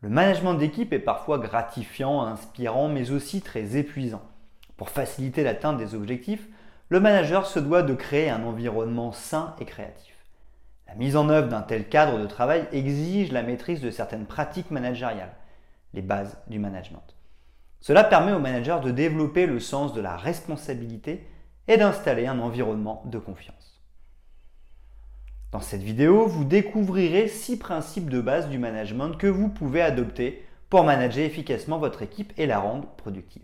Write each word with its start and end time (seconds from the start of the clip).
Le 0.00 0.08
management 0.08 0.54
d'équipe 0.54 0.92
est 0.92 1.00
parfois 1.00 1.38
gratifiant, 1.38 2.22
inspirant, 2.22 2.88
mais 2.88 3.10
aussi 3.10 3.40
très 3.40 3.76
épuisant. 3.76 4.22
Pour 4.76 4.90
faciliter 4.90 5.42
l'atteinte 5.42 5.76
des 5.76 5.96
objectifs, 5.96 6.46
le 6.88 7.00
manager 7.00 7.46
se 7.46 7.58
doit 7.58 7.82
de 7.82 7.94
créer 7.94 8.30
un 8.30 8.44
environnement 8.44 9.10
sain 9.10 9.56
et 9.60 9.64
créatif. 9.64 10.14
La 10.86 10.94
mise 10.94 11.16
en 11.16 11.28
œuvre 11.28 11.48
d'un 11.48 11.62
tel 11.62 11.88
cadre 11.88 12.18
de 12.18 12.26
travail 12.26 12.68
exige 12.70 13.32
la 13.32 13.42
maîtrise 13.42 13.80
de 13.80 13.90
certaines 13.90 14.24
pratiques 14.24 14.70
managériales, 14.70 15.34
les 15.94 16.02
bases 16.02 16.38
du 16.46 16.60
management. 16.60 17.16
Cela 17.80 18.04
permet 18.04 18.32
au 18.32 18.38
manager 18.38 18.80
de 18.80 18.92
développer 18.92 19.46
le 19.46 19.58
sens 19.58 19.92
de 19.92 20.00
la 20.00 20.16
responsabilité 20.16 21.28
et 21.66 21.76
d'installer 21.76 22.26
un 22.26 22.38
environnement 22.38 23.02
de 23.06 23.18
confiance. 23.18 23.77
Dans 25.50 25.60
cette 25.60 25.82
vidéo, 25.82 26.26
vous 26.26 26.44
découvrirez 26.44 27.26
six 27.26 27.58
principes 27.58 28.10
de 28.10 28.20
base 28.20 28.50
du 28.50 28.58
management 28.58 29.16
que 29.16 29.26
vous 29.26 29.48
pouvez 29.48 29.80
adopter 29.80 30.46
pour 30.68 30.84
manager 30.84 31.24
efficacement 31.24 31.78
votre 31.78 32.02
équipe 32.02 32.34
et 32.36 32.44
la 32.44 32.58
rendre 32.58 32.86
productive. 32.96 33.42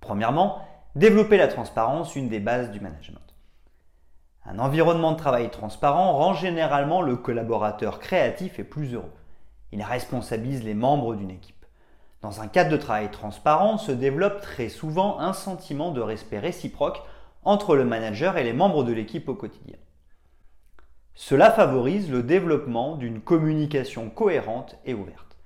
Premièrement, 0.00 0.60
développer 0.96 1.38
la 1.38 1.48
transparence, 1.48 2.14
une 2.14 2.28
des 2.28 2.40
bases 2.40 2.70
du 2.70 2.80
management. 2.80 3.20
Un 4.44 4.58
environnement 4.58 5.12
de 5.12 5.16
travail 5.16 5.50
transparent 5.50 6.12
rend 6.12 6.34
généralement 6.34 7.00
le 7.00 7.16
collaborateur 7.16 8.00
créatif 8.00 8.58
et 8.58 8.64
plus 8.64 8.92
heureux. 8.92 9.14
Il 9.72 9.82
responsabilise 9.82 10.62
les 10.62 10.74
membres 10.74 11.14
d'une 11.14 11.30
équipe. 11.30 11.61
Dans 12.22 12.40
un 12.40 12.46
cadre 12.46 12.70
de 12.70 12.76
travail 12.76 13.10
transparent 13.10 13.78
se 13.78 13.90
développe 13.90 14.40
très 14.40 14.68
souvent 14.68 15.18
un 15.18 15.32
sentiment 15.32 15.90
de 15.90 16.00
respect 16.00 16.38
réciproque 16.38 17.02
entre 17.44 17.74
le 17.74 17.84
manager 17.84 18.38
et 18.38 18.44
les 18.44 18.52
membres 18.52 18.84
de 18.84 18.92
l'équipe 18.92 19.28
au 19.28 19.34
quotidien. 19.34 19.76
Cela 21.14 21.50
favorise 21.50 22.10
le 22.10 22.22
développement 22.22 22.96
d'une 22.96 23.20
communication 23.20 24.08
cohérente 24.08 24.78
et 24.84 24.94
ouverte. 24.94 25.36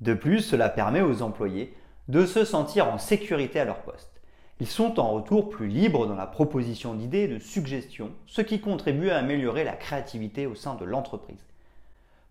De 0.00 0.12
plus, 0.12 0.40
cela 0.40 0.68
permet 0.68 1.02
aux 1.02 1.22
employés 1.22 1.74
de 2.08 2.26
se 2.26 2.44
sentir 2.44 2.88
en 2.88 2.98
sécurité 2.98 3.60
à 3.60 3.64
leur 3.64 3.82
poste. 3.82 4.20
Ils 4.60 4.66
sont 4.66 4.98
en 4.98 5.12
retour 5.12 5.48
plus 5.48 5.68
libres 5.68 6.06
dans 6.06 6.16
la 6.16 6.26
proposition 6.26 6.94
d'idées 6.94 7.24
et 7.24 7.28
de 7.28 7.38
suggestions, 7.38 8.10
ce 8.26 8.42
qui 8.42 8.60
contribue 8.60 9.10
à 9.10 9.18
améliorer 9.18 9.62
la 9.62 9.76
créativité 9.76 10.48
au 10.48 10.56
sein 10.56 10.74
de 10.74 10.84
l'entreprise. 10.84 11.47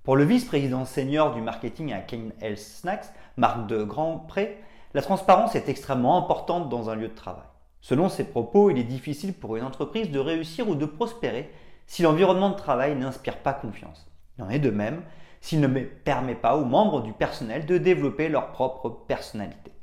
Pour 0.08 0.16
le 0.16 0.24
vice-président 0.24 0.86
senior 0.86 1.36
du 1.36 1.42
marketing 1.42 1.92
à 1.92 2.00
Kane 2.00 2.32
Health 2.40 2.60
Snacks, 2.60 3.08
Marc 3.36 3.68
de 3.68 3.84
Grandpré, 3.84 4.58
la 4.94 5.02
transparence 5.02 5.54
est 5.54 5.68
extrêmement 5.68 6.18
importante 6.18 6.70
dans 6.70 6.90
un 6.90 6.96
lieu 6.96 7.10
de 7.10 7.14
travail. 7.14 7.44
Selon 7.82 8.08
ses 8.08 8.24
propos, 8.24 8.70
il 8.70 8.78
est 8.78 8.86
difficile 8.86 9.34
pour 9.34 9.58
une 9.58 9.66
entreprise 9.66 10.10
de 10.10 10.20
réussir 10.20 10.70
ou 10.70 10.76
de 10.76 10.86
prospérer 10.86 11.52
si 11.88 12.04
l'environnement 12.04 12.52
de 12.52 12.56
travail 12.56 12.96
n'inspire 12.96 13.40
pas 13.40 13.52
confiance. 13.52 14.10
Il 14.38 14.46
en 14.46 14.50
est 14.50 14.60
de 14.60 14.70
même 14.70 15.02
s'il 15.42 15.60
ne 15.60 15.68
permet 15.68 16.36
pas 16.36 16.56
aux 16.56 16.64
membres 16.64 17.02
du 17.02 17.12
personnel 17.12 17.66
de 17.66 17.78
développer 17.78 18.30
leur 18.30 18.54
propre 18.54 18.88
personnalité. 19.10 19.74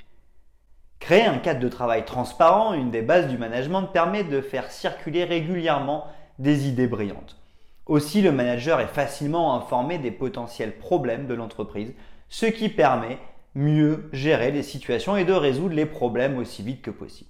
Créer 0.97 1.25
un 1.25 1.37
cadre 1.37 1.59
de 1.59 1.69
travail 1.69 2.03
transparent, 2.03 2.73
une 2.73 2.89
des 2.89 3.03
bases 3.03 3.27
du 3.27 3.37
management, 3.37 3.83
permet 3.83 4.23
de 4.23 4.41
faire 4.41 4.71
circuler 4.71 5.23
régulièrement 5.23 6.07
des 6.39 6.67
idées 6.67 6.87
brillantes. 6.87 7.37
Aussi, 7.85 8.23
le 8.23 8.31
manager 8.31 8.79
est 8.79 8.87
facilement 8.87 9.55
informé 9.55 9.99
des 9.99 10.11
potentiels 10.11 10.75
problèmes 10.77 11.27
de 11.27 11.35
l'entreprise, 11.35 11.93
ce 12.29 12.47
qui 12.47 12.69
permet 12.69 13.19
mieux 13.53 14.09
gérer 14.11 14.51
les 14.51 14.63
situations 14.63 15.15
et 15.15 15.23
de 15.23 15.33
résoudre 15.33 15.75
les 15.75 15.85
problèmes 15.85 16.37
aussi 16.37 16.63
vite 16.63 16.81
que 16.81 16.91
possible. 16.91 17.29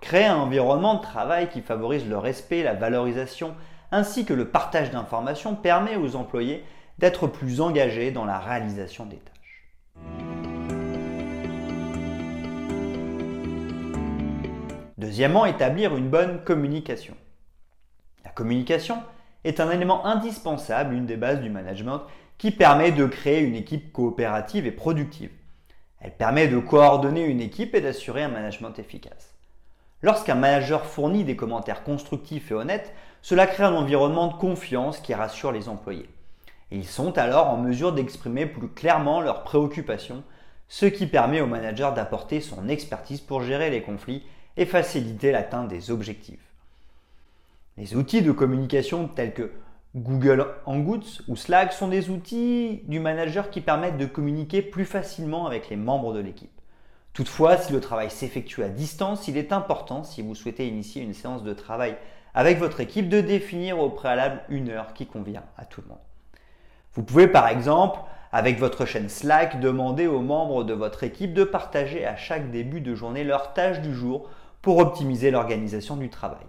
Créer 0.00 0.24
un 0.24 0.38
environnement 0.38 0.94
de 0.94 1.02
travail 1.02 1.50
qui 1.50 1.60
favorise 1.60 2.08
le 2.08 2.16
respect, 2.16 2.62
la 2.62 2.72
valorisation 2.72 3.54
ainsi 3.92 4.24
que 4.24 4.32
le 4.32 4.48
partage 4.48 4.90
d'informations 4.90 5.54
permet 5.54 5.96
aux 5.96 6.16
employés 6.16 6.64
d'être 6.98 7.26
plus 7.26 7.60
engagés 7.60 8.12
dans 8.12 8.24
la 8.24 8.38
réalisation 8.38 9.04
des 9.04 9.16
tâches. 9.16 9.74
Deuxièmement, 14.96 15.44
établir 15.44 15.96
une 15.96 16.08
bonne 16.08 16.42
communication. 16.44 17.14
La 18.24 18.30
communication 18.30 19.02
est 19.44 19.60
un 19.60 19.70
élément 19.70 20.04
indispensable, 20.06 20.94
une 20.94 21.06
des 21.06 21.16
bases 21.16 21.40
du 21.40 21.50
management, 21.50 22.02
qui 22.38 22.50
permet 22.50 22.92
de 22.92 23.06
créer 23.06 23.40
une 23.40 23.54
équipe 23.54 23.92
coopérative 23.92 24.66
et 24.66 24.72
productive. 24.72 25.30
Elle 26.00 26.16
permet 26.16 26.48
de 26.48 26.58
coordonner 26.58 27.24
une 27.26 27.40
équipe 27.40 27.74
et 27.74 27.80
d'assurer 27.80 28.22
un 28.22 28.28
management 28.28 28.78
efficace. 28.78 29.34
Lorsqu'un 30.02 30.34
manager 30.34 30.86
fournit 30.86 31.24
des 31.24 31.36
commentaires 31.36 31.84
constructifs 31.84 32.50
et 32.50 32.54
honnêtes, 32.54 32.94
cela 33.20 33.46
crée 33.46 33.64
un 33.64 33.74
environnement 33.74 34.28
de 34.28 34.34
confiance 34.34 34.98
qui 34.98 35.12
rassure 35.12 35.52
les 35.52 35.68
employés. 35.68 36.08
ils 36.70 36.86
sont 36.86 37.18
alors 37.18 37.48
en 37.48 37.58
mesure 37.58 37.92
d'exprimer 37.92 38.46
plus 38.46 38.68
clairement 38.68 39.20
leurs 39.20 39.42
préoccupations, 39.42 40.22
ce 40.68 40.86
qui 40.86 41.06
permet 41.06 41.40
au 41.40 41.46
manager 41.46 41.92
d'apporter 41.92 42.40
son 42.40 42.68
expertise 42.68 43.20
pour 43.20 43.42
gérer 43.42 43.70
les 43.70 43.82
conflits 43.82 44.24
et 44.56 44.64
faciliter 44.64 45.32
l'atteinte 45.32 45.68
des 45.68 45.90
objectifs. 45.90 46.49
Les 47.80 47.96
outils 47.96 48.20
de 48.20 48.30
communication 48.30 49.08
tels 49.08 49.32
que 49.32 49.52
Google 49.96 50.48
Hangouts 50.66 51.22
ou 51.28 51.34
Slack 51.34 51.72
sont 51.72 51.88
des 51.88 52.10
outils 52.10 52.82
du 52.88 53.00
manager 53.00 53.48
qui 53.48 53.62
permettent 53.62 53.96
de 53.96 54.04
communiquer 54.04 54.60
plus 54.60 54.84
facilement 54.84 55.46
avec 55.46 55.70
les 55.70 55.76
membres 55.76 56.12
de 56.12 56.20
l'équipe. 56.20 56.52
Toutefois, 57.14 57.56
si 57.56 57.72
le 57.72 57.80
travail 57.80 58.10
s'effectue 58.10 58.62
à 58.62 58.68
distance, 58.68 59.28
il 59.28 59.38
est 59.38 59.50
important, 59.50 60.04
si 60.04 60.20
vous 60.20 60.34
souhaitez 60.34 60.68
initier 60.68 61.00
une 61.00 61.14
séance 61.14 61.42
de 61.42 61.54
travail 61.54 61.96
avec 62.34 62.58
votre 62.58 62.80
équipe, 62.80 63.08
de 63.08 63.22
définir 63.22 63.78
au 63.78 63.88
préalable 63.88 64.42
une 64.50 64.68
heure 64.68 64.92
qui 64.92 65.06
convient 65.06 65.44
à 65.56 65.64
tout 65.64 65.80
le 65.80 65.88
monde. 65.88 66.04
Vous 66.92 67.02
pouvez 67.02 67.28
par 67.28 67.48
exemple, 67.48 67.98
avec 68.30 68.58
votre 68.58 68.84
chaîne 68.84 69.08
Slack, 69.08 69.58
demander 69.58 70.06
aux 70.06 70.20
membres 70.20 70.64
de 70.64 70.74
votre 70.74 71.02
équipe 71.02 71.32
de 71.32 71.44
partager 71.44 72.04
à 72.04 72.16
chaque 72.16 72.50
début 72.50 72.82
de 72.82 72.94
journée 72.94 73.24
leurs 73.24 73.54
tâches 73.54 73.80
du 73.80 73.94
jour 73.94 74.28
pour 74.60 74.76
optimiser 74.76 75.30
l'organisation 75.30 75.96
du 75.96 76.10
travail. 76.10 76.44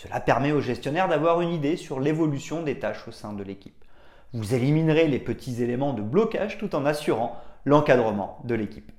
Cela 0.00 0.20
permet 0.20 0.52
au 0.52 0.60
gestionnaire 0.60 1.08
d'avoir 1.08 1.40
une 1.40 1.52
idée 1.52 1.76
sur 1.76 1.98
l'évolution 1.98 2.62
des 2.62 2.78
tâches 2.78 3.08
au 3.08 3.10
sein 3.10 3.32
de 3.32 3.42
l'équipe. 3.42 3.84
Vous 4.32 4.54
éliminerez 4.54 5.08
les 5.08 5.18
petits 5.18 5.60
éléments 5.60 5.92
de 5.92 6.02
blocage 6.02 6.56
tout 6.56 6.76
en 6.76 6.86
assurant 6.86 7.36
l'encadrement 7.64 8.38
de 8.44 8.54
l'équipe. 8.54 8.92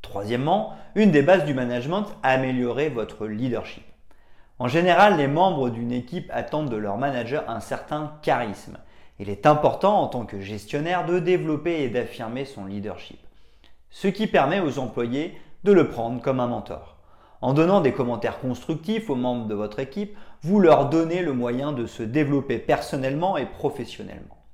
Troisièmement, 0.00 0.72
une 0.94 1.10
des 1.10 1.20
bases 1.20 1.44
du 1.44 1.52
management, 1.52 2.06
améliorer 2.22 2.88
votre 2.88 3.26
leadership. 3.26 3.84
En 4.58 4.68
général, 4.68 5.18
les 5.18 5.28
membres 5.28 5.68
d'une 5.68 5.92
équipe 5.92 6.30
attendent 6.32 6.70
de 6.70 6.76
leur 6.76 6.96
manager 6.96 7.44
un 7.50 7.60
certain 7.60 8.14
charisme. 8.22 8.78
Il 9.18 9.28
est 9.28 9.44
important 9.44 10.00
en 10.00 10.06
tant 10.06 10.24
que 10.24 10.40
gestionnaire 10.40 11.04
de 11.04 11.18
développer 11.18 11.82
et 11.82 11.90
d'affirmer 11.90 12.46
son 12.46 12.64
leadership, 12.64 13.18
ce 13.96 14.08
qui 14.08 14.26
permet 14.26 14.60
aux 14.60 14.78
employés 14.78 15.40
de 15.64 15.72
le 15.72 15.88
prendre 15.88 16.20
comme 16.20 16.38
un 16.38 16.46
mentor. 16.46 16.98
En 17.40 17.54
donnant 17.54 17.80
des 17.80 17.92
commentaires 17.92 18.40
constructifs 18.40 19.08
aux 19.08 19.14
membres 19.14 19.46
de 19.46 19.54
votre 19.54 19.78
équipe, 19.78 20.14
vous 20.42 20.60
leur 20.60 20.90
donnez 20.90 21.22
le 21.22 21.32
moyen 21.32 21.72
de 21.72 21.86
se 21.86 22.02
développer 22.02 22.58
personnellement 22.58 23.38
et 23.38 23.46
professionnellement. 23.46 24.44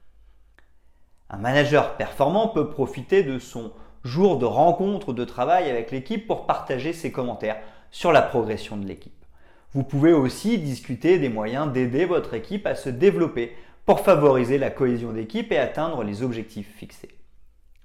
Un 1.29 1.39
manager 1.39 1.97
performant 1.97 2.47
peut 2.47 2.71
profiter 2.71 3.25
de 3.25 3.41
son 3.41 3.73
jour 4.05 4.39
de 4.39 4.45
rencontre 4.45 5.13
de 5.13 5.25
travail 5.25 5.69
avec 5.69 5.91
l'équipe 5.91 6.29
pour 6.29 6.47
partager 6.47 6.93
ses 6.93 7.11
commentaires 7.11 7.61
sur 7.91 8.13
la 8.13 8.23
progression 8.23 8.77
de 8.77 8.87
l'équipe. 8.87 9.25
Vous 9.73 9.83
pouvez 9.83 10.13
aussi 10.13 10.59
discuter 10.59 11.19
des 11.19 11.29
moyens 11.29 11.73
d'aider 11.73 12.05
votre 12.05 12.35
équipe 12.35 12.65
à 12.65 12.77
se 12.77 12.91
développer 12.91 13.57
pour 13.87 13.99
favoriser 13.99 14.59
la 14.59 14.71
cohésion 14.71 15.13
d'équipe 15.13 15.51
et 15.51 15.59
atteindre 15.59 16.05
les 16.05 16.23
objectifs 16.23 16.73
fixés. 16.77 17.22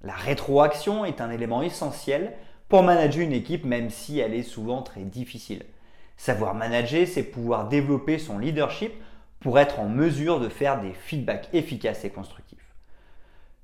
La 0.02 0.14
rétroaction 0.14 1.04
est 1.04 1.20
un 1.20 1.30
élément 1.30 1.62
essentiel 1.62 2.34
pour 2.68 2.82
manager 2.82 3.22
une 3.22 3.32
équipe 3.32 3.64
même 3.64 3.90
si 3.90 4.20
elle 4.20 4.34
est 4.34 4.44
souvent 4.44 4.82
très 4.82 5.02
difficile. 5.02 5.64
Savoir 6.16 6.54
manager, 6.54 7.06
c'est 7.06 7.22
pouvoir 7.22 7.68
développer 7.68 8.18
son 8.18 8.38
leadership 8.38 8.92
pour 9.40 9.58
être 9.58 9.80
en 9.80 9.88
mesure 9.88 10.40
de 10.40 10.48
faire 10.48 10.80
des 10.80 10.92
feedbacks 10.92 11.48
efficaces 11.52 12.04
et 12.04 12.10
constructifs. 12.10 12.58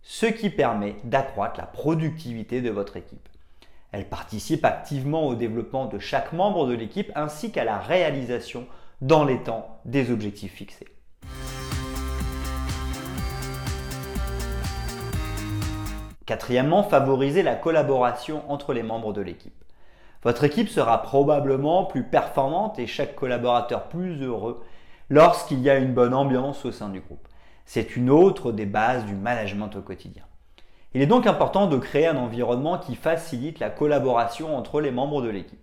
Ce 0.02 0.26
qui 0.26 0.50
permet 0.50 0.96
d'accroître 1.04 1.58
la 1.58 1.66
productivité 1.66 2.60
de 2.60 2.70
votre 2.70 2.96
équipe. 2.96 3.28
Elle 3.92 4.08
participe 4.08 4.64
activement 4.64 5.26
au 5.26 5.34
développement 5.34 5.87
de 5.87 5.98
chaque 5.98 6.32
membre 6.32 6.66
de 6.66 6.75
l'équipe 6.75 7.12
ainsi 7.14 7.52
qu'à 7.52 7.64
la 7.64 7.78
réalisation 7.78 8.66
dans 9.00 9.25
les 9.25 9.42
temps 9.42 9.80
des 9.84 10.10
objectifs 10.10 10.54
fixés. 10.54 10.88
Quatrièmement, 16.26 16.82
favoriser 16.82 17.43
la 17.43 17.55
collaboration 17.55 18.43
entre 18.50 18.73
les 18.73 18.82
membres 18.82 19.12
de 19.12 19.21
l'équipe. 19.21 19.55
Votre 20.23 20.44
équipe 20.44 20.71
sera 20.71 21.03
probablement 21.03 21.85
plus 21.85 22.05
performante 22.05 22.79
et 22.79 22.87
chaque 22.87 23.15
collaborateur 23.15 23.88
plus 23.88 24.23
heureux 24.23 24.65
lorsqu'il 25.11 25.61
y 25.61 25.69
a 25.69 25.76
une 25.76 25.93
bonne 25.93 26.15
ambiance 26.15 26.65
au 26.65 26.73
sein 26.73 26.88
du 26.88 27.00
groupe. 27.00 27.29
C'est 27.67 27.97
une 27.97 28.09
autre 28.09 28.53
des 28.53 28.67
bases 28.67 29.05
du 29.05 29.15
management 29.15 29.76
au 29.76 29.82
quotidien. 29.82 30.25
Il 30.94 31.03
est 31.03 31.06
donc 31.06 31.26
important 31.26 31.67
de 31.67 31.76
créer 31.76 32.06
un 32.06 32.17
environnement 32.17 32.79
qui 32.79 32.94
facilite 32.94 33.59
la 33.59 33.69
collaboration 33.69 34.56
entre 34.56 34.81
les 34.81 34.93
membres 34.93 35.21
de 35.21 35.29
l'équipe. 35.29 35.59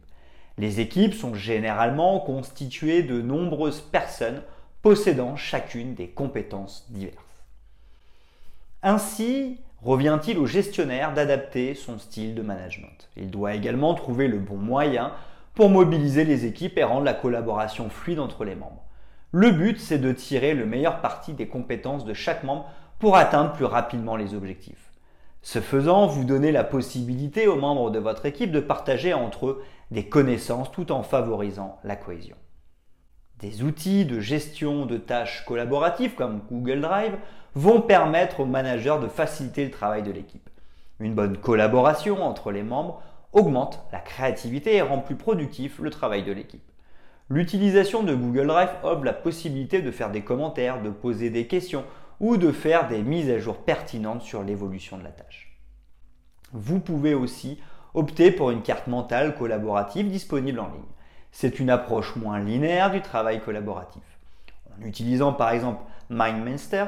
Les 0.58 0.80
équipes 0.80 1.14
sont 1.14 1.34
généralement 1.34 2.20
constituées 2.20 3.02
de 3.02 3.22
nombreuses 3.22 3.82
personnes 3.82 4.44
possédant 4.82 5.36
chacune 5.36 5.96
des 5.96 6.10
compétences 6.10 6.86
diverses. 6.92 7.16
Ainsi, 8.84 9.60
revient-il 9.84 10.38
au 10.38 10.46
gestionnaire 10.46 11.14
d'adapter 11.14 11.74
son 11.74 11.98
style 11.98 12.36
de 12.36 12.42
management? 12.42 13.10
Il 13.18 13.30
doit 13.30 13.56
également 13.56 13.94
trouver 13.94 14.28
le 14.28 14.38
bon 14.38 14.58
moyen 14.58 15.14
pour 15.54 15.70
mobiliser 15.70 16.24
les 16.24 16.46
équipes 16.46 16.78
et 16.78 16.84
rendre 16.84 17.04
la 17.04 17.14
collaboration 17.14 17.90
fluide 17.90 18.20
entre 18.20 18.46
les 18.46 18.56
membres. 18.56 18.84
Le 19.32 19.52
but, 19.52 19.80
c'est 19.80 19.98
de 19.98 20.12
tirer 20.12 20.54
le 20.54 20.66
meilleur 20.66 21.02
parti 21.02 21.34
des 21.34 21.48
compétences 21.48 22.06
de 22.06 22.14
chaque 22.14 22.44
membre 22.44 22.70
pour 23.00 23.16
atteindre 23.16 23.54
plus 23.54 23.66
rapidement 23.66 24.16
les 24.16 24.34
objectifs. 24.34 24.92
Ce 25.42 25.60
faisant, 25.60 26.06
vous 26.06 26.24
donnez 26.24 26.52
la 26.52 26.64
possibilité 26.64 27.48
aux 27.48 27.56
membres 27.56 27.90
de 27.90 28.00
votre 28.00 28.26
équipe 28.26 28.52
de 28.52 28.60
partager 28.60 29.14
entre 29.14 29.48
eux 29.48 29.64
des 29.90 30.08
connaissances 30.08 30.72
tout 30.72 30.92
en 30.92 31.02
favorisant 31.02 31.80
la 31.84 31.96
cohésion. 31.96 32.36
Des 33.42 33.64
outils 33.64 34.06
de 34.06 34.20
gestion 34.20 34.86
de 34.86 34.98
tâches 34.98 35.44
collaboratives 35.46 36.14
comme 36.14 36.42
Google 36.52 36.82
Drive 36.82 37.18
vont 37.56 37.82
permettre 37.82 38.42
aux 38.42 38.46
managers 38.46 39.00
de 39.02 39.08
faciliter 39.08 39.66
le 39.66 39.72
travail 39.72 40.04
de 40.04 40.12
l'équipe. 40.12 40.48
Une 41.00 41.16
bonne 41.16 41.38
collaboration 41.38 42.24
entre 42.24 42.52
les 42.52 42.62
membres 42.62 43.02
augmente 43.34 43.84
la 43.92 44.00
créativité 44.00 44.76
et 44.76 44.82
rend 44.84 45.00
plus 45.00 45.16
productif 45.16 45.80
le 45.80 45.90
travail 45.90 46.24
de 46.24 46.32
l'équipe. 46.32 46.62
L'utilisation 47.30 48.04
de 48.04 48.14
Google 48.14 48.46
Drive 48.46 48.70
offre 48.84 49.04
la 49.06 49.14
possibilité 49.14 49.82
de 49.82 49.90
faire 49.90 50.12
des 50.12 50.22
commentaires, 50.22 50.84
de 50.84 50.92
poser 50.92 51.32
des 51.32 51.48
questions 51.48 51.84
ou 52.20 52.38
de 52.38 52.52
faire 52.52 52.88
des 52.90 53.02
mises 53.02 53.32
à 53.32 53.40
jour 53.40 53.58
pertinentes 53.58 54.22
sur 54.22 54.44
l'évolution 54.44 55.00
de 55.00 55.04
la 55.04 55.10
tâche. 55.10 55.58
Vous 56.54 56.80
pouvez 56.80 57.16
aussi 57.16 57.60
opter 57.96 58.30
pour 58.30 58.52
une 58.52 58.62
carte 58.62 58.86
mentale 58.86 59.36
collaborative 59.36 60.12
disponible 60.12 60.60
en 60.60 60.68
ligne. 60.68 60.84
C'est 61.32 61.60
une 61.60 61.70
approche 61.70 62.16
moins 62.16 62.40
linéaire 62.40 62.92
du 62.92 63.02
travail 63.02 63.42
collaboratif. 63.42 64.04
En 64.78 64.86
utilisant 64.86 65.34
par 65.34 65.52
exemple 65.52 65.84
MindMaster, 66.10 66.86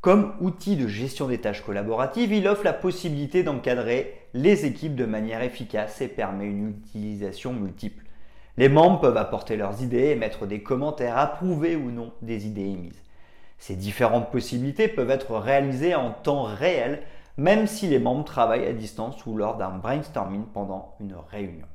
comme 0.00 0.34
outil 0.40 0.76
de 0.76 0.88
gestion 0.88 1.28
des 1.28 1.38
tâches 1.38 1.62
collaboratives, 1.62 2.32
il 2.32 2.48
offre 2.48 2.64
la 2.64 2.72
possibilité 2.72 3.44
d'encadrer 3.44 4.26
les 4.34 4.66
équipes 4.66 4.96
de 4.96 5.04
manière 5.04 5.42
efficace 5.42 6.00
et 6.00 6.08
permet 6.08 6.46
une 6.46 6.70
utilisation 6.70 7.52
multiple. 7.52 8.04
Les 8.56 8.68
membres 8.68 9.00
peuvent 9.00 9.16
apporter 9.16 9.56
leurs 9.56 9.80
idées 9.82 10.08
et 10.08 10.16
mettre 10.16 10.46
des 10.46 10.62
commentaires, 10.62 11.16
approuver 11.16 11.76
ou 11.76 11.90
non 11.90 12.12
des 12.20 12.46
idées 12.46 12.62
émises. 12.62 13.00
Ces 13.58 13.76
différentes 13.76 14.32
possibilités 14.32 14.88
peuvent 14.88 15.10
être 15.10 15.36
réalisées 15.36 15.94
en 15.94 16.10
temps 16.10 16.42
réel, 16.42 17.02
même 17.36 17.68
si 17.68 17.86
les 17.86 18.00
membres 18.00 18.24
travaillent 18.24 18.66
à 18.66 18.72
distance 18.72 19.24
ou 19.24 19.36
lors 19.36 19.56
d'un 19.56 19.70
brainstorming 19.70 20.46
pendant 20.52 20.96
une 21.00 21.14
réunion. 21.30 21.66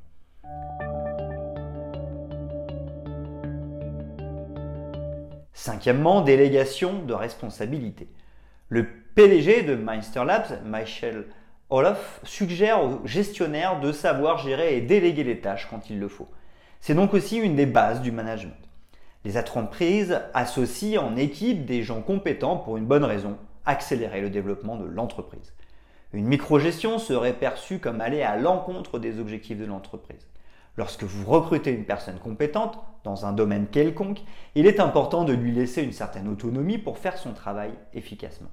Cinquièmement, 5.58 6.22
délégation 6.22 7.00
de 7.00 7.16
responsabilité. 7.16 8.08
Le 8.70 8.86
PDG 9.16 9.64
de 9.64 9.74
Meister 9.74 10.24
Labs, 10.24 10.62
Michel 10.64 11.26
Olof, 11.72 12.20
suggère 12.22 12.84
aux 12.84 13.02
gestionnaires 13.06 13.80
de 13.80 13.92
savoir 13.92 14.38
gérer 14.38 14.78
et 14.78 14.82
déléguer 14.82 15.24
les 15.24 15.42
tâches 15.42 15.68
quand 15.68 15.90
il 15.90 16.00
le 16.00 16.10
faut. 16.10 16.28
C'est 16.80 16.94
donc 16.94 17.16
aussi 17.16 17.38
une 17.38 17.56
des 17.56 17.66
bases 17.66 18.02
du 18.02 18.12
management. 18.12 18.54
Les 19.26 19.36
entreprises 19.36 20.22
associent 20.36 21.04
en 21.04 21.16
équipe 21.16 21.66
des 21.66 21.82
gens 21.82 22.04
compétents 22.04 22.58
pour 22.58 22.78
une 22.78 22.86
bonne 22.86 23.04
raison, 23.04 23.36
accélérer 23.66 24.22
le 24.22 24.30
développement 24.30 24.78
de 24.78 24.86
l'entreprise. 24.86 25.56
Une 26.14 26.28
microgestion 26.28 27.00
serait 27.00 27.34
perçue 27.34 27.80
comme 27.80 28.00
aller 28.00 28.22
à 28.22 28.38
l'encontre 28.38 29.00
des 29.00 29.20
objectifs 29.20 29.58
de 29.58 29.66
l'entreprise. 29.66 30.28
Lorsque 30.78 31.04
vous 31.04 31.30
recrutez 31.30 31.72
une 31.72 31.86
personne 31.86 32.20
compétente 32.20 32.80
dans 33.04 33.26
un 33.26 33.34
domaine 33.34 33.68
quelconque, 33.68 34.22
il 34.54 34.68
est 34.68 34.80
important 34.80 35.24
de 35.24 35.34
lui 35.34 35.52
laisser 35.52 35.82
une 35.82 35.92
certaine 35.92 36.28
autonomie 36.28 36.78
pour 36.78 37.00
faire 37.00 37.18
son 37.18 37.34
travail 37.34 37.72
efficacement. 37.94 38.52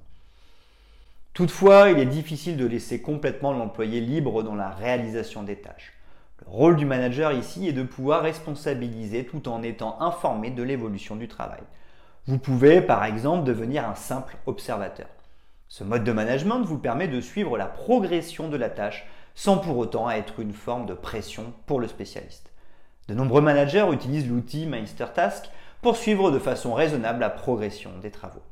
Toutefois, 1.35 1.91
il 1.91 1.99
est 1.99 2.07
difficile 2.07 2.57
de 2.57 2.65
laisser 2.65 3.03
complètement 3.03 3.53
l'employé 3.53 4.01
libre 4.01 4.43
dans 4.43 4.55
la 4.55 4.71
réalisation 4.71 5.43
des 5.43 5.57
tâches. 5.57 5.93
Le 6.41 6.51
rôle 6.51 6.77
du 6.77 6.87
manager 6.87 7.33
ici 7.33 7.69
est 7.69 7.73
de 7.73 7.83
pouvoir 7.83 8.23
responsabiliser 8.23 9.27
tout 9.27 9.49
en 9.49 9.63
étant 9.63 10.01
informé 10.01 10.51
de 10.51 10.63
l'évolution 10.63 11.17
du 11.17 11.29
travail. 11.29 11.63
Vous 12.27 12.39
pouvez 12.39 12.81
par 12.81 13.05
exemple 13.05 13.45
devenir 13.45 13.87
un 13.87 13.95
simple 13.95 14.37
observateur. 14.47 15.09
Ce 15.69 15.85
mode 15.85 16.05
de 16.05 16.13
management 16.13 16.63
vous 16.63 16.79
permet 16.79 17.09
de 17.09 17.21
suivre 17.21 17.59
la 17.59 17.67
progression 17.67 18.49
de 18.49 18.57
la 18.57 18.71
tâche 18.71 19.07
sans 19.35 19.59
pour 19.59 19.77
autant 19.79 20.11
être 20.11 20.41
une 20.41 20.53
forme 20.53 20.87
de 20.87 20.95
pression 20.95 21.53
pour 21.67 21.81
le 21.81 21.89
spécialiste. 21.89 22.53
De 23.09 23.15
nombreux 23.15 23.43
managers 23.43 23.87
utilisent 23.93 24.29
l'outil 24.29 24.67
MeisterTask 24.67 25.51
pour 25.83 25.97
suivre 25.97 26.31
de 26.31 26.39
façon 26.39 26.73
raisonnable 26.73 27.21
la 27.21 27.31
progression 27.31 27.91
des 28.01 28.11
travaux. 28.11 28.43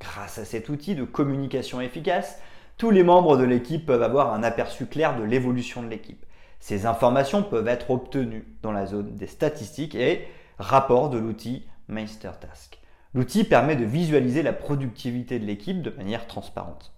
Grâce 0.00 0.38
à 0.38 0.44
cet 0.44 0.68
outil 0.68 0.96
de 0.96 1.04
communication 1.04 1.80
efficace, 1.80 2.40
tous 2.76 2.90
les 2.90 3.04
membres 3.04 3.36
de 3.36 3.44
l'équipe 3.44 3.86
peuvent 3.86 4.02
avoir 4.02 4.34
un 4.34 4.42
aperçu 4.42 4.86
clair 4.86 5.16
de 5.16 5.22
l'évolution 5.22 5.82
de 5.82 5.88
l'équipe. 5.88 6.26
Ces 6.58 6.86
informations 6.86 7.42
peuvent 7.42 7.68
être 7.68 7.90
obtenues 7.90 8.46
dans 8.62 8.72
la 8.72 8.86
zone 8.86 9.14
des 9.14 9.26
statistiques 9.26 9.94
et 9.94 10.26
rapports 10.58 11.10
de 11.10 11.18
l'outil 11.18 11.64
MeisterTask. 11.88 12.80
L'outil 13.14 13.44
permet 13.44 13.76
de 13.76 13.84
visualiser 13.84 14.42
la 14.42 14.52
productivité 14.52 15.38
de 15.38 15.44
l'équipe 15.44 15.82
de 15.82 15.90
manière 15.90 16.26
transparente. 16.26 16.92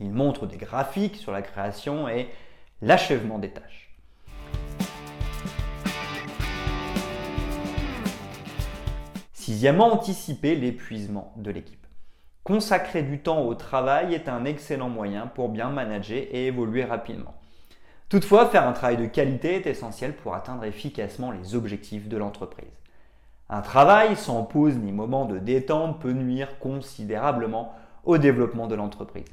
Il 0.00 0.10
montre 0.10 0.46
des 0.46 0.56
graphiques 0.56 1.16
sur 1.16 1.30
la 1.32 1.42
création 1.42 2.08
et 2.08 2.28
l'achèvement 2.82 3.38
des 3.38 3.50
tâches. 3.50 3.94
Sixièmement, 9.32 9.92
anticiper 9.92 10.56
l'épuisement 10.56 11.32
de 11.36 11.50
l'équipe. 11.50 11.86
Consacrer 12.44 13.02
du 13.02 13.20
temps 13.20 13.42
au 13.42 13.54
travail 13.54 14.14
est 14.14 14.28
un 14.28 14.44
excellent 14.44 14.88
moyen 14.88 15.26
pour 15.26 15.48
bien 15.48 15.70
manager 15.70 16.18
et 16.30 16.46
évoluer 16.46 16.84
rapidement. 16.84 17.34
Toutefois, 18.08 18.46
faire 18.46 18.66
un 18.68 18.72
travail 18.72 18.96
de 18.96 19.06
qualité 19.06 19.54
est 19.54 19.66
essentiel 19.66 20.14
pour 20.14 20.34
atteindre 20.34 20.64
efficacement 20.64 21.32
les 21.32 21.54
objectifs 21.54 22.08
de 22.08 22.16
l'entreprise. 22.16 22.70
Un 23.48 23.62
travail 23.62 24.16
sans 24.16 24.42
pause 24.44 24.76
ni 24.76 24.92
moment 24.92 25.24
de 25.24 25.38
détente 25.38 26.00
peut 26.00 26.12
nuire 26.12 26.58
considérablement 26.58 27.74
au 28.04 28.18
développement 28.18 28.66
de 28.66 28.74
l'entreprise. 28.74 29.24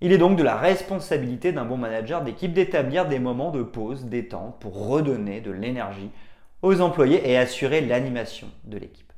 Il 0.00 0.12
est 0.12 0.18
donc 0.18 0.38
de 0.38 0.44
la 0.44 0.56
responsabilité 0.56 1.50
d'un 1.50 1.64
bon 1.64 1.76
manager 1.76 2.22
d'équipe 2.22 2.52
d'établir 2.52 3.08
des 3.08 3.18
moments 3.18 3.50
de 3.50 3.64
pause, 3.64 4.04
détente 4.04 4.56
pour 4.60 4.86
redonner 4.86 5.40
de 5.40 5.50
l'énergie 5.50 6.10
aux 6.62 6.80
employés 6.80 7.28
et 7.28 7.36
assurer 7.36 7.80
l'animation 7.80 8.46
de 8.64 8.78
l'équipe. 8.78 9.12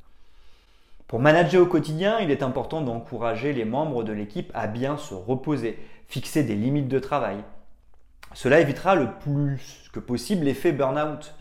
Pour 1.06 1.18
manager 1.18 1.62
au 1.62 1.66
quotidien, 1.66 2.18
il 2.20 2.30
est 2.30 2.42
important 2.42 2.80
d'encourager 2.80 3.52
les 3.52 3.66
membres 3.66 4.04
de 4.04 4.12
l'équipe 4.12 4.50
à 4.54 4.68
bien 4.68 4.96
se 4.96 5.12
reposer, 5.12 5.78
fixer 6.08 6.44
des 6.44 6.54
limites 6.54 6.88
de 6.88 6.98
travail. 6.98 7.38
Cela 8.32 8.60
évitera 8.60 8.94
le 8.94 9.10
plus 9.18 9.90
que 9.92 10.00
possible 10.00 10.44
l'effet 10.44 10.72
burn-out. 10.72 11.34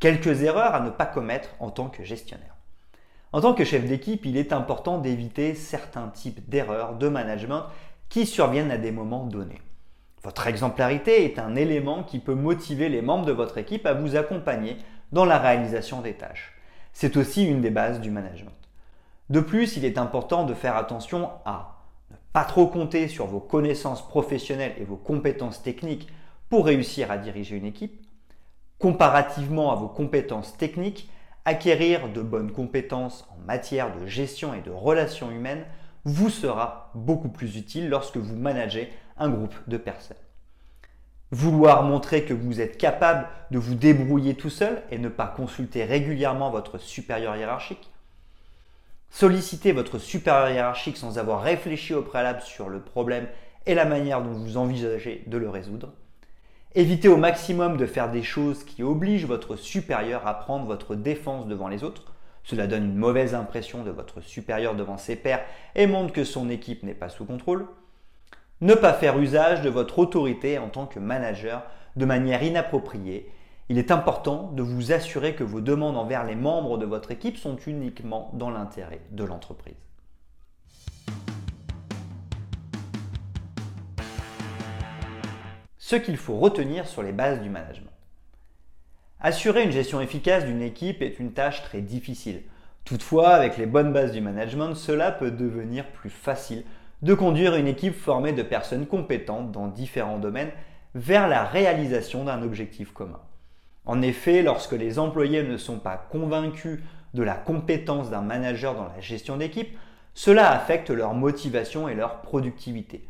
Quelques 0.00 0.42
erreurs 0.42 0.74
à 0.74 0.80
ne 0.80 0.90
pas 0.90 1.06
commettre 1.06 1.50
en 1.60 1.70
tant 1.70 1.88
que 1.88 2.02
gestionnaire. 2.02 2.56
En 3.32 3.40
tant 3.40 3.54
que 3.54 3.64
chef 3.64 3.86
d'équipe, 3.86 4.26
il 4.26 4.36
est 4.36 4.52
important 4.52 4.98
d'éviter 4.98 5.54
certains 5.54 6.08
types 6.08 6.48
d'erreurs 6.50 6.96
de 6.96 7.08
management 7.08 7.64
qui 8.10 8.26
surviennent 8.26 8.70
à 8.70 8.76
des 8.76 8.92
moments 8.92 9.24
donnés. 9.24 9.60
Votre 10.22 10.46
exemplarité 10.46 11.24
est 11.24 11.38
un 11.38 11.56
élément 11.56 12.04
qui 12.04 12.18
peut 12.18 12.34
motiver 12.34 12.90
les 12.90 13.00
membres 13.00 13.24
de 13.24 13.32
votre 13.32 13.56
équipe 13.56 13.86
à 13.86 13.94
vous 13.94 14.16
accompagner 14.16 14.76
dans 15.12 15.24
la 15.24 15.38
réalisation 15.38 16.02
des 16.02 16.12
tâches. 16.12 16.52
C'est 16.92 17.16
aussi 17.16 17.46
une 17.46 17.62
des 17.62 17.70
bases 17.70 18.00
du 18.00 18.10
management. 18.10 18.52
De 19.30 19.40
plus, 19.40 19.78
il 19.78 19.86
est 19.86 19.96
important 19.96 20.44
de 20.44 20.52
faire 20.52 20.76
attention 20.76 21.30
à 21.46 21.78
ne 22.10 22.16
pas 22.34 22.44
trop 22.44 22.66
compter 22.66 23.08
sur 23.08 23.26
vos 23.26 23.40
connaissances 23.40 24.06
professionnelles 24.06 24.74
et 24.78 24.84
vos 24.84 24.96
compétences 24.96 25.62
techniques 25.62 26.08
pour 26.50 26.66
réussir 26.66 27.10
à 27.10 27.16
diriger 27.16 27.56
une 27.56 27.64
équipe. 27.64 28.06
Comparativement 28.78 29.72
à 29.72 29.76
vos 29.76 29.88
compétences 29.88 30.56
techniques, 30.58 31.08
acquérir 31.44 32.08
de 32.08 32.22
bonnes 32.22 32.52
compétences 32.52 33.26
en 33.30 33.46
matière 33.46 33.96
de 33.96 34.06
gestion 34.06 34.54
et 34.54 34.60
de 34.60 34.70
relations 34.70 35.30
humaines 35.30 35.64
vous 36.04 36.30
sera 36.30 36.90
beaucoup 36.94 37.28
plus 37.28 37.56
utile 37.56 37.88
lorsque 37.88 38.16
vous 38.16 38.36
managez 38.36 38.92
un 39.16 39.28
groupe 39.28 39.54
de 39.66 39.76
personnes. 39.76 40.16
Vouloir 41.30 41.82
montrer 41.82 42.24
que 42.24 42.34
vous 42.34 42.60
êtes 42.60 42.76
capable 42.76 43.26
de 43.50 43.58
vous 43.58 43.74
débrouiller 43.74 44.34
tout 44.34 44.50
seul 44.50 44.82
et 44.90 44.98
ne 44.98 45.08
pas 45.08 45.26
consulter 45.26 45.84
régulièrement 45.84 46.50
votre 46.50 46.78
supérieur 46.78 47.36
hiérarchique. 47.36 47.90
Solliciter 49.08 49.72
votre 49.72 49.98
supérieur 49.98 50.50
hiérarchique 50.50 50.96
sans 50.96 51.18
avoir 51.18 51.42
réfléchi 51.42 51.94
au 51.94 52.02
préalable 52.02 52.42
sur 52.42 52.68
le 52.68 52.80
problème 52.80 53.28
et 53.66 53.74
la 53.74 53.84
manière 53.84 54.22
dont 54.22 54.32
vous 54.32 54.56
envisagez 54.56 55.24
de 55.26 55.38
le 55.38 55.48
résoudre. 55.48 55.92
Évitez 56.74 57.08
au 57.08 57.18
maximum 57.18 57.76
de 57.76 57.84
faire 57.84 58.10
des 58.10 58.22
choses 58.22 58.64
qui 58.64 58.82
obligent 58.82 59.26
votre 59.26 59.56
supérieur 59.56 60.26
à 60.26 60.38
prendre 60.38 60.64
votre 60.64 60.94
défense 60.94 61.46
devant 61.46 61.68
les 61.68 61.84
autres. 61.84 62.14
Cela 62.44 62.66
donne 62.66 62.84
une 62.84 62.96
mauvaise 62.96 63.34
impression 63.34 63.82
de 63.84 63.90
votre 63.90 64.22
supérieur 64.22 64.74
devant 64.74 64.96
ses 64.96 65.16
pairs 65.16 65.44
et 65.74 65.86
montre 65.86 66.14
que 66.14 66.24
son 66.24 66.48
équipe 66.48 66.82
n'est 66.82 66.94
pas 66.94 67.10
sous 67.10 67.26
contrôle. 67.26 67.66
Ne 68.62 68.72
pas 68.74 68.94
faire 68.94 69.18
usage 69.18 69.60
de 69.60 69.68
votre 69.68 69.98
autorité 69.98 70.58
en 70.58 70.70
tant 70.70 70.86
que 70.86 70.98
manager 70.98 71.62
de 71.96 72.06
manière 72.06 72.42
inappropriée. 72.42 73.30
Il 73.68 73.76
est 73.76 73.90
important 73.90 74.50
de 74.52 74.62
vous 74.62 74.92
assurer 74.92 75.34
que 75.34 75.44
vos 75.44 75.60
demandes 75.60 75.98
envers 75.98 76.24
les 76.24 76.36
membres 76.36 76.78
de 76.78 76.86
votre 76.86 77.10
équipe 77.10 77.36
sont 77.36 77.56
uniquement 77.66 78.30
dans 78.32 78.50
l'intérêt 78.50 79.02
de 79.10 79.24
l'entreprise. 79.24 79.91
Ce 85.92 85.96
qu'il 85.96 86.16
faut 86.16 86.38
retenir 86.38 86.88
sur 86.88 87.02
les 87.02 87.12
bases 87.12 87.42
du 87.42 87.50
management. 87.50 87.92
Assurer 89.20 89.62
une 89.62 89.72
gestion 89.72 90.00
efficace 90.00 90.46
d'une 90.46 90.62
équipe 90.62 91.02
est 91.02 91.20
une 91.20 91.34
tâche 91.34 91.62
très 91.64 91.82
difficile. 91.82 92.44
Toutefois, 92.86 93.28
avec 93.28 93.58
les 93.58 93.66
bonnes 93.66 93.92
bases 93.92 94.12
du 94.12 94.22
management, 94.22 94.74
cela 94.74 95.12
peut 95.12 95.30
devenir 95.30 95.86
plus 95.88 96.08
facile 96.08 96.64
de 97.02 97.12
conduire 97.12 97.56
une 97.56 97.68
équipe 97.68 97.94
formée 97.94 98.32
de 98.32 98.42
personnes 98.42 98.86
compétentes 98.86 99.52
dans 99.52 99.68
différents 99.68 100.18
domaines 100.18 100.52
vers 100.94 101.28
la 101.28 101.44
réalisation 101.44 102.24
d'un 102.24 102.42
objectif 102.42 102.94
commun. 102.94 103.20
En 103.84 104.00
effet, 104.00 104.40
lorsque 104.40 104.72
les 104.72 104.98
employés 104.98 105.42
ne 105.42 105.58
sont 105.58 105.78
pas 105.78 106.08
convaincus 106.10 106.80
de 107.12 107.22
la 107.22 107.34
compétence 107.34 108.08
d'un 108.08 108.22
manager 108.22 108.74
dans 108.74 108.88
la 108.88 109.00
gestion 109.00 109.36
d'équipe, 109.36 109.76
cela 110.14 110.52
affecte 110.52 110.88
leur 110.88 111.12
motivation 111.12 111.86
et 111.86 111.94
leur 111.94 112.22
productivité. 112.22 113.06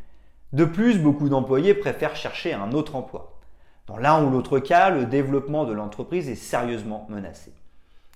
De 0.52 0.64
plus, 0.66 0.98
beaucoup 0.98 1.30
d'employés 1.30 1.72
préfèrent 1.72 2.16
chercher 2.16 2.52
un 2.52 2.72
autre 2.72 2.94
emploi. 2.94 3.40
Dans 3.86 3.96
l'un 3.96 4.22
ou 4.22 4.30
l'autre 4.30 4.58
cas, 4.58 4.90
le 4.90 5.06
développement 5.06 5.64
de 5.64 5.72
l'entreprise 5.72 6.28
est 6.28 6.34
sérieusement 6.34 7.06
menacé. 7.08 7.52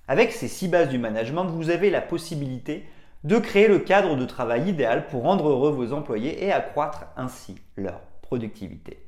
Avec 0.06 0.32
ces 0.32 0.46
six 0.46 0.68
bases 0.68 0.90
du 0.90 0.98
management, 0.98 1.46
vous 1.46 1.70
avez 1.70 1.88
la 1.88 2.02
possibilité 2.02 2.86
de 3.24 3.38
créer 3.38 3.68
le 3.68 3.78
cadre 3.78 4.16
de 4.16 4.24
travail 4.26 4.68
idéal 4.68 5.06
pour 5.08 5.22
rendre 5.22 5.48
heureux 5.48 5.72
vos 5.72 5.92
employés 5.92 6.44
et 6.44 6.52
accroître 6.52 7.06
ainsi 7.16 7.56
leur 7.76 8.00
productivité. 8.20 9.05